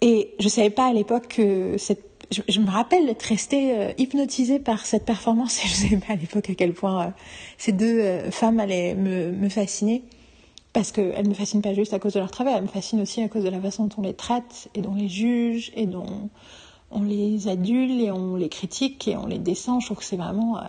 [0.02, 4.58] Et je savais pas à l'époque que cette je, me rappelle d'être restée euh, hypnotisée
[4.58, 7.10] par cette performance et je savais pas à l'époque à quel point euh,
[7.58, 10.04] ces deux euh, femmes allaient me, me fasciner
[10.72, 13.20] parce qu'elles me fascinent pas juste à cause de leur travail, elles me fascinent aussi
[13.22, 15.86] à cause de la façon dont on les traite et dont on les juge et
[15.86, 16.30] dont
[16.90, 19.80] on les adule et on les critique et on les descend.
[19.80, 20.58] Je trouve que c'est vraiment...
[20.58, 20.62] Euh,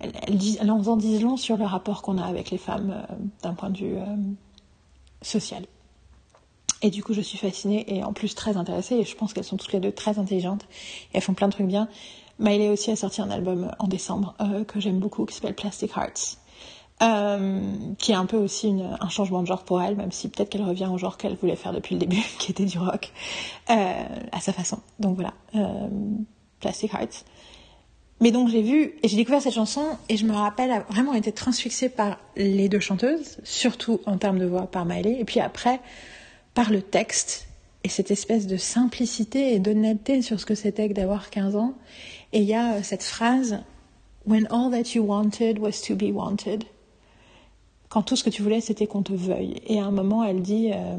[0.00, 3.70] elles, en disent long sur le rapport qu'on a avec les femmes euh, d'un point
[3.70, 4.16] de vue euh,
[5.20, 5.64] social.
[6.82, 9.44] Et du coup, je suis fascinée et en plus très intéressée et je pense qu'elles
[9.44, 10.64] sont toutes les deux très intelligentes
[11.12, 11.88] et elles font plein de trucs bien.
[12.38, 15.92] Miley aussi a sorti un album en décembre euh, que j'aime beaucoup qui s'appelle Plastic
[15.96, 16.38] Hearts
[17.02, 17.60] euh,
[17.98, 20.62] qui est un peu aussi un changement de genre pour elle, même si peut-être qu'elle
[20.62, 23.12] revient au genre qu'elle voulait faire depuis le début, qui était du rock,
[23.70, 24.78] euh, à sa façon.
[25.00, 25.88] Donc voilà, euh,
[26.60, 27.24] Plastic Hearts.
[28.20, 31.14] Mais donc j'ai vu et j'ai découvert cette chanson et je me rappelle avoir vraiment
[31.14, 35.40] été transfixée par les deux chanteuses, surtout en termes de voix par Miley, et puis
[35.40, 35.80] après
[36.54, 37.48] par le texte
[37.82, 41.74] et cette espèce de simplicité et d'honnêteté sur ce que c'était que d'avoir 15 ans.
[42.32, 43.58] Et il y a cette phrase
[44.24, 46.64] When all that you wanted was to be wanted
[47.92, 49.60] quand tout ce que tu voulais, c'était qu'on te veuille.
[49.66, 50.96] Et à un moment, elle dit euh,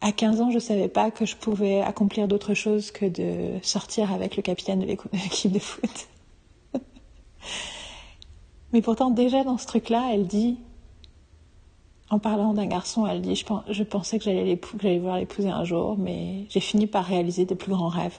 [0.00, 3.58] À 15 ans, je ne savais pas que je pouvais accomplir d'autre chose que de
[3.60, 6.06] sortir avec le capitaine de l'équipe de foot.
[8.72, 10.58] Mais pourtant, déjà dans ce truc-là, elle dit
[12.08, 16.46] en parlant d'un garçon, elle dit je, pensais que j'allais voir l'épouser un jour, mais
[16.48, 18.18] j'ai fini par réaliser des plus grands rêves.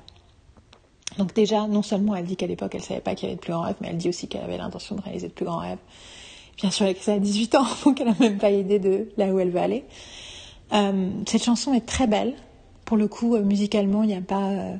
[1.17, 3.41] Donc déjà, non seulement elle dit qu'à l'époque elle savait pas qu'il y avait de
[3.41, 5.57] plus grands rêves, mais elle dit aussi qu'elle avait l'intention de réaliser de plus grands
[5.57, 5.79] rêves
[6.61, 9.39] bien sûr ça à 18 ans, donc elle n'a même pas idée de là où
[9.39, 9.83] elle veut aller.
[10.73, 12.35] Euh, cette chanson est très belle.
[12.85, 14.77] Pour le coup, euh, musicalement, il n'y a pas, euh,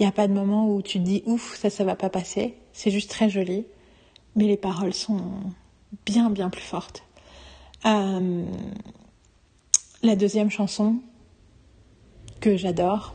[0.00, 2.54] a pas de moment où tu te dis ouf, ça, ça va pas passer.
[2.72, 3.64] C'est juste très joli,
[4.36, 5.20] mais les paroles sont
[6.06, 7.02] bien, bien plus fortes.
[7.86, 8.44] Euh,
[10.02, 10.96] la deuxième chanson
[12.40, 13.14] que j'adore,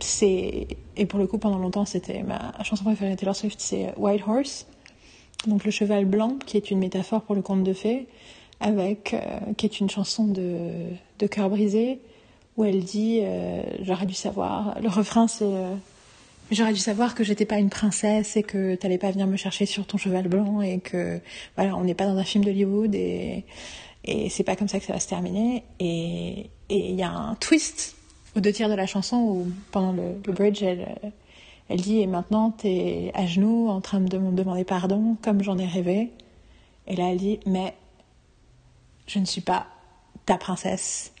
[0.00, 3.94] c'est et pour le coup pendant longtemps c'était ma chanson préférée de Taylor Swift, c'est
[3.98, 4.66] White Horse
[5.46, 8.06] donc le cheval blanc, qui est une métaphore pour le conte de fées,
[8.60, 10.70] avec euh, qui est une chanson de,
[11.18, 12.00] de cœur brisé,
[12.56, 14.78] où elle dit euh, j'aurais dû savoir.
[14.82, 15.74] Le refrain c'est euh,
[16.50, 19.66] j'aurais dû savoir que j'étais pas une princesse et que t'allais pas venir me chercher
[19.66, 21.20] sur ton cheval blanc et que
[21.56, 23.44] voilà on n'est pas dans un film d'Hollywood et
[24.04, 25.62] et c'est pas comme ça que ça va se terminer.
[25.78, 27.96] Et il y a un twist
[28.34, 30.86] aux deux tiers de la chanson où pendant le, le bridge elle
[31.70, 35.56] elle dit, et maintenant, t'es à genoux en train de me demander pardon, comme j'en
[35.56, 36.10] ai rêvé.
[36.88, 37.76] Et là, elle dit, mais
[39.06, 39.68] je ne suis pas
[40.26, 41.12] ta princesse.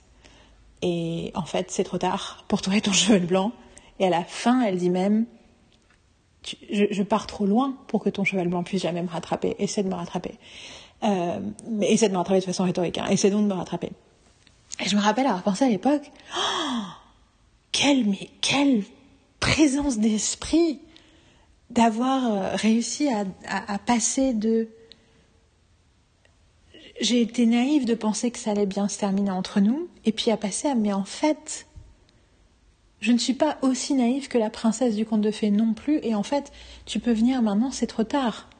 [0.82, 3.52] Et en fait, c'est trop tard pour toi et ton cheval blanc.
[4.00, 5.26] Et à la fin, elle dit même,
[6.42, 9.54] je, pars trop loin pour que ton cheval blanc puisse jamais me rattraper.
[9.60, 10.34] Essaie de me rattraper.
[11.04, 11.38] Euh,
[11.70, 12.98] mais essaie de me rattraper de façon rhétorique.
[12.98, 13.06] Hein.
[13.08, 13.92] Essaie donc de me rattraper.
[14.80, 16.82] Et je me rappelle avoir pensé à l'époque, oh,
[17.70, 18.82] quelle, mais quelle
[19.40, 20.80] présence d'esprit
[21.70, 24.68] d'avoir euh, réussi à, passer de...
[27.00, 30.30] J'ai été naïve de penser que ça allait bien se terminer entre nous, et puis
[30.30, 31.66] à passer à, mais en fait,
[33.00, 36.00] je ne suis pas aussi naïve que la princesse du conte de fées non plus,
[36.02, 36.52] et en fait,
[36.84, 38.50] tu peux venir maintenant, c'est trop tard.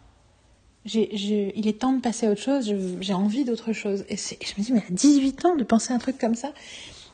[0.86, 4.04] il est temps de passer à autre chose, j'ai envie d'autre chose.
[4.08, 6.54] Et, je me dis, mais à 18 ans, de penser à un truc comme ça,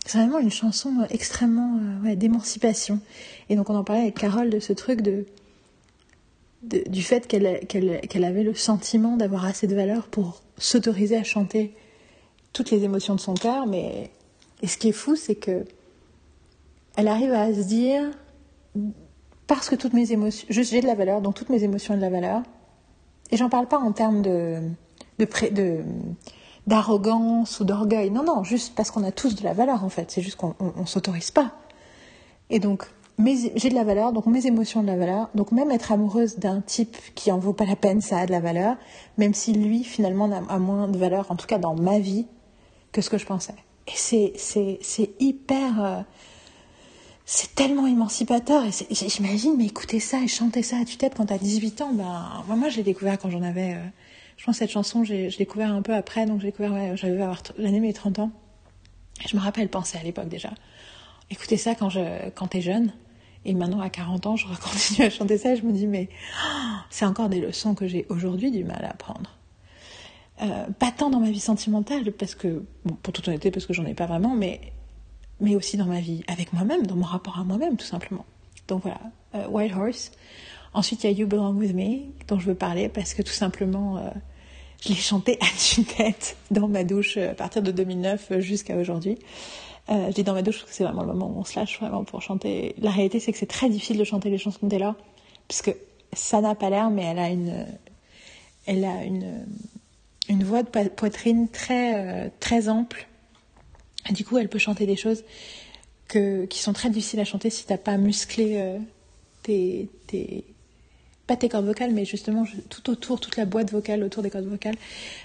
[0.06, 3.00] c'est vraiment une chanson euh, extrêmement euh, d'émancipation.
[3.48, 5.26] Et donc on en parlait avec Carole de ce truc de,
[6.62, 11.74] du fait qu'elle avait le sentiment d'avoir assez de valeur pour s'autoriser à chanter
[12.52, 13.66] toutes les émotions de son cœur.
[13.66, 14.10] Mais
[14.62, 15.64] et ce qui est fou, c'est que
[16.96, 18.10] elle arrive à se dire,
[19.46, 22.02] parce que toutes mes émotions, j'ai de la valeur, donc toutes mes émotions ont de
[22.02, 22.42] la valeur.
[23.30, 24.60] Et j'en parle pas en termes de,
[25.18, 25.84] de, de
[26.66, 28.10] d'arrogance ou d'orgueil.
[28.10, 30.10] Non, non, juste parce qu'on a tous de la valeur en fait.
[30.10, 31.52] C'est juste qu'on ne s'autorise pas.
[32.50, 32.86] Et donc,
[33.18, 35.28] j'ai de la valeur, donc mes émotions ont de la valeur.
[35.34, 38.32] Donc même être amoureuse d'un type qui en vaut pas la peine, ça a de
[38.32, 38.76] la valeur.
[39.18, 42.26] Même si lui, finalement, a moins de valeur, en tout cas dans ma vie,
[42.92, 43.54] que ce que je pensais.
[43.86, 46.04] Et c'est, hyper...
[47.28, 48.64] C'est tellement émancipateur.
[48.64, 52.44] Et j'imagine, mais écouter ça et chanter ça à tue-tête quand t'as 18 ans, ben,
[52.46, 53.74] moi, je l'ai découvert quand j'en avais...
[53.74, 53.84] Euh,
[54.36, 57.18] je pense que cette chanson, j'ai découvert un peu après, donc j'ai découvert, ouais, j'avais
[57.58, 58.30] l'année mes 30 ans.
[59.24, 60.50] Et je me rappelle penser à l'époque déjà.
[61.30, 62.92] Écouter ça quand je, quand t'es jeune.
[63.44, 66.08] Et maintenant, à 40 ans, je continue à chanter ça et je me dis, mais
[66.44, 69.36] oh, c'est encore des leçons que j'ai aujourd'hui du mal à apprendre.
[70.42, 72.62] Euh, pas tant dans ma vie sentimentale, parce que,
[73.02, 74.60] pour toute honnêteté, parce que j'en ai pas vraiment, mais,
[75.40, 78.24] mais aussi dans ma vie avec moi-même, dans mon rapport à moi-même, tout simplement.
[78.68, 79.00] Donc voilà,
[79.34, 80.12] euh, White Horse.
[80.76, 83.32] Ensuite, il y a You Belong With Me, dont je veux parler parce que tout
[83.32, 84.10] simplement, euh,
[84.82, 88.76] je l'ai chanté à tue-tête dans ma douche euh, à partir de 2009 euh, jusqu'à
[88.76, 89.18] aujourd'hui.
[89.88, 91.80] je dis dans ma douche parce que c'est vraiment le moment où on se lâche
[91.80, 92.74] vraiment pour chanter.
[92.76, 94.94] La réalité, c'est que c'est très difficile de chanter les chansons de Taylor,
[95.48, 95.74] puisque
[96.12, 97.66] ça n'a pas l'air, mais elle a une,
[98.66, 99.46] elle a une,
[100.28, 103.08] une voix de poitrine très, très ample.
[104.10, 105.24] Du coup, elle peut chanter des choses
[106.08, 108.78] qui sont très difficiles à chanter si t'as pas musclé
[109.42, 110.44] tes, tes,
[111.26, 114.46] pas tes cordes vocales, mais justement tout autour, toute la boîte vocale autour des cordes
[114.46, 114.76] vocales,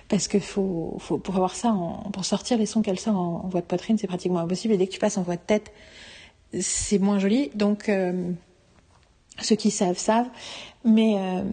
[0.10, 1.76] parce que faut, pour avoir ça,
[2.12, 4.74] pour sortir les sons qu'elle sort en, voix de poitrine, c'est pratiquement impossible.
[4.74, 5.72] Et dès que tu passes en voix de tête,
[6.60, 7.52] c'est moins joli.
[7.54, 8.32] Donc euh,
[9.42, 10.30] ceux qui savent savent,
[10.84, 11.44] mais euh,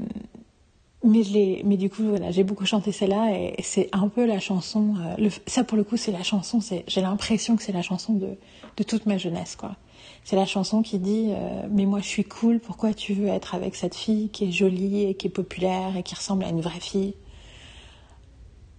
[1.05, 4.41] mais je mais du coup voilà, j'ai beaucoup chanté celle-là et, c'est un peu la
[4.41, 4.95] chanson.
[4.99, 6.61] Euh, le, ça pour le coup, c'est la chanson.
[6.61, 8.37] C'est, j'ai l'impression que c'est la chanson de
[8.77, 9.77] de toute ma jeunesse, quoi.
[10.25, 13.55] C'est la chanson qui dit euh, Mais moi je suis cool, pourquoi tu veux être
[13.55, 16.61] avec cette fille qui est jolie et qui est populaire et qui ressemble à une
[16.61, 17.15] vraie fille?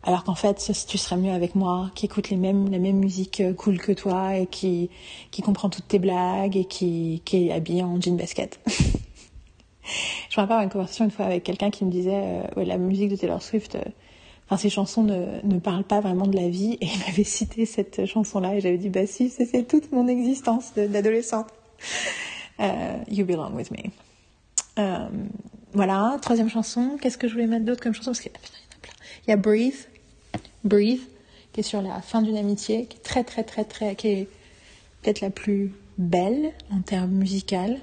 [0.04, 3.42] Alors qu'en fait, tu serais mieux avec moi, qui écoute les mêmes, la même musique
[3.42, 4.90] euh, cool que toi et qui,
[5.30, 8.60] qui comprend toutes tes blagues et qui, qui est habillé en jean basket.
[10.30, 12.78] je me rappelle une conversation une fois avec quelqu'un qui me disait euh, ouais, la
[12.78, 13.78] musique de Taylor Swift,
[14.46, 16.78] enfin ces chansons ne, ne parlent pas vraiment de la vie.
[16.82, 20.08] Et il m'avait cité cette chanson là et j'avais dit bah si c'est toute mon
[20.08, 21.48] existence d'adolescente.
[22.60, 23.90] Uh, You Belong With Me.
[24.80, 25.08] Euh,
[25.72, 26.18] voilà.
[26.22, 26.98] Troisième chanson.
[27.02, 28.12] Qu'est-ce que je voulais mettre d'autre comme chanson?
[28.12, 28.32] Parce qu'il
[29.28, 29.88] y y a Breathe.
[30.66, 31.08] Breathe
[31.54, 34.28] qui est sur la fin d'une amitié qui est très très très très qui est
[35.02, 37.80] peut-être la plus belle en termes musical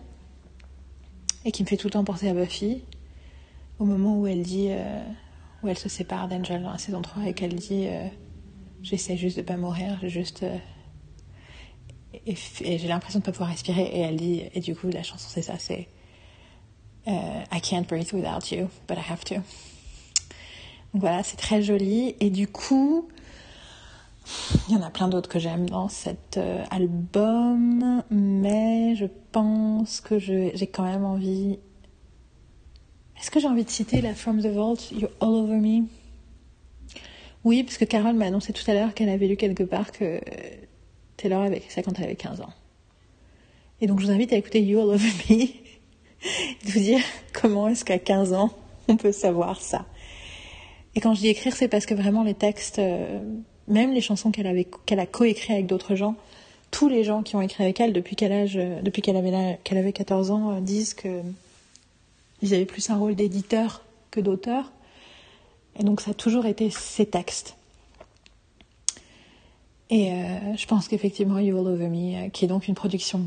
[1.47, 2.83] et qui me fait tout le temps penser à Buffy
[3.79, 5.01] au moment où elle dit euh,
[5.63, 8.09] où elle se sépare d'Angel dans la saison 3 et qu'elle dit euh,
[8.83, 10.43] J'essaie juste de pas mourir, juste.
[10.43, 10.59] Euh,
[12.27, 12.35] et,
[12.79, 13.85] j'ai l'impression de pas pouvoir respirer.
[13.85, 15.89] Et elle dit, et du coup, la chanson c'est ça c'est
[17.07, 19.37] I can't breathe without you, but I have to.
[19.37, 22.17] Donc voilà, c'est très joli.
[22.19, 23.09] Et du coup,
[24.69, 26.39] il y en a plein d'autres que j'aime dans cet
[26.71, 31.59] album, mais je pense que j'ai quand même envie
[33.19, 35.87] est-ce que j'ai envie de citer la From the Vault, You're All Over Me?
[37.45, 40.21] Oui, parce que Carole m'a annoncé tout à l'heure qu'elle avait lu quelque part que
[41.17, 42.53] Taylor avait écrit ça quand elle avait 15 ans.
[43.81, 47.01] Et donc je vous invite à écouter You All Over Me et de vous dire
[47.33, 48.51] comment est-ce qu'à 15 ans
[48.89, 49.87] on peut savoir ça.
[50.95, 53.21] Et quand je dis écrire, c'est parce que vraiment les textes, euh,
[53.69, 56.15] même les chansons qu'elle avait, qu'elle a coécrit avec d'autres gens,
[56.71, 59.79] tous les gens qui ont écrit avec elle depuis quel âge, euh, qu'elle avait, qu'elle
[59.79, 61.23] avait 14 ans, euh, disent que
[62.43, 64.73] ils avaient plus un rôle d'éditeur que d'auteur.
[65.79, 67.57] Et donc ça a toujours été ses textes.
[69.89, 73.23] Et euh, je pense qu'effectivement, You All Over Me, qui est donc une production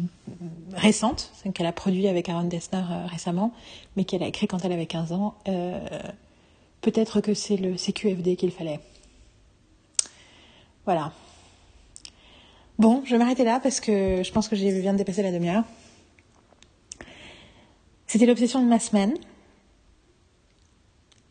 [0.73, 3.53] récente, qu'elle a produit avec Aaron Dessner récemment,
[3.95, 5.35] mais qu'elle a écrit quand elle avait 15 ans,
[6.81, 8.79] peut-être que c'est le CQFD qu'il fallait.
[10.89, 11.11] Voilà.
[12.79, 15.63] Bon, je vais m'arrêter là parce que je pense que viens de dépasser la demi-heure.
[18.07, 19.13] C'était l'obsession de ma semaine.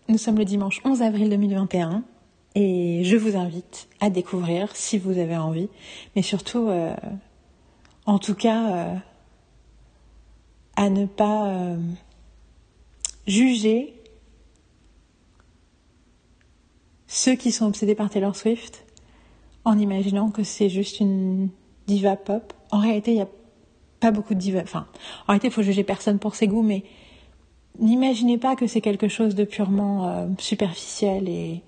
[0.07, 2.05] Nous sommes le dimanche 11 avril 2021
[2.55, 5.69] et je vous invite à découvrir si vous avez envie,
[6.15, 6.95] mais surtout, euh,
[8.07, 8.95] en tout cas, euh,
[10.77, 11.77] à ne pas euh,
[13.27, 13.93] juger
[17.09, 18.85] ceux qui sont obsédés par Taylor Swift
[19.69, 21.51] en imaginant que c'est juste une
[21.87, 22.55] diva pop.
[22.71, 23.29] En réalité, il n'y a
[24.01, 24.62] pas beaucoup de divas.
[24.62, 24.87] Enfin,
[25.25, 26.85] en réalité, il faut juger personne pour ses goûts, mais
[27.79, 31.62] n'imaginez pas que c'est quelque chose de purement euh, superficiel et,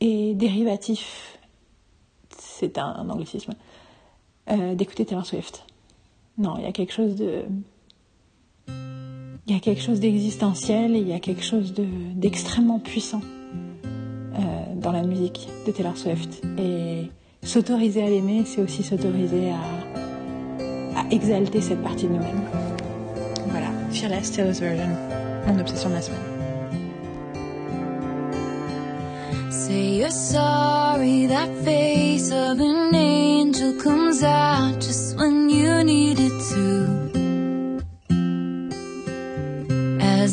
[0.00, 1.38] et dérivatif.
[2.38, 3.54] C'est un, anglicisme.
[4.50, 5.66] Euh, d'écouter Taylor Swift.
[6.38, 7.42] Non, il y a quelque chose de.
[9.48, 13.22] Il y a quelque chose d'existentiel et il y a quelque chose d'extrêmement puissant
[14.82, 16.42] dans la musique de Taylor Swift.
[16.58, 17.10] Et
[17.42, 22.42] s'autoriser à l'aimer, c'est aussi s'autoriser à, exalter cette partie de nous-mêmes.
[23.48, 24.88] Voilà, Fearless Taylor's Version,
[25.46, 26.20] mon obsession de la semaine.
[29.50, 36.31] Say you're sorry, that face of an angel comes out just when you need it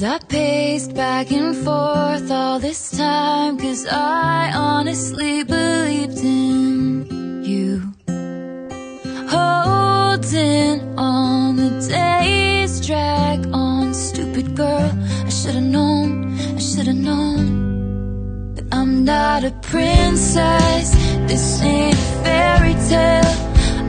[0.02, 7.94] I paced back and forth all this time, cause I honestly believed in you.
[9.28, 13.94] Holding on, the days drag on.
[13.94, 14.90] Stupid girl,
[15.26, 18.54] I should've known, I should've known.
[18.56, 20.92] But I'm not a princess,
[21.28, 23.36] this ain't a fairy tale.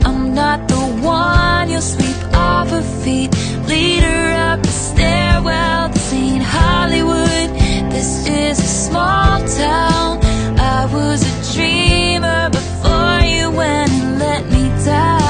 [0.03, 3.31] I'm not the one you'll sweep off her feet,
[3.69, 5.90] lead her up the stairwell
[6.57, 7.49] Hollywood,
[7.91, 10.19] this is a small town.
[10.59, 15.20] I was a dreamer before you went and let me down.